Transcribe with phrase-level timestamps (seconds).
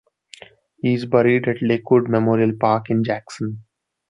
[0.77, 3.63] He is buried at Lakewood Memorial Park in Jackson.